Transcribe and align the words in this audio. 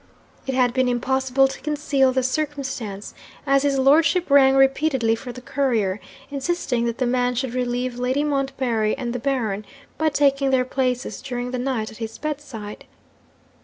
It 0.47 0.55
had 0.55 0.73
been 0.73 0.87
impossible 0.87 1.47
to 1.47 1.61
conceal 1.61 2.11
the 2.11 2.23
circumstance, 2.23 3.13
as 3.45 3.61
his 3.61 3.77
lordship 3.77 4.31
rang 4.31 4.55
repeatedly 4.55 5.13
for 5.13 5.31
the 5.31 5.41
courier; 5.43 5.99
insisting 6.31 6.85
that 6.85 6.97
the 6.97 7.05
man 7.05 7.35
should 7.35 7.53
relieve 7.53 7.99
Lady 7.99 8.23
Montbarry 8.23 8.97
and 8.97 9.13
the 9.13 9.19
Baron 9.19 9.63
by 9.99 10.09
taking 10.09 10.49
their 10.49 10.65
places 10.65 11.21
during 11.21 11.51
the 11.51 11.59
night 11.59 11.91
at 11.91 11.97
his 11.97 12.17
bedside. 12.17 12.85